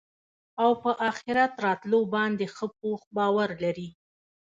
[0.63, 3.89] او په آخرت راتلو باندي ښه پوخ باور لري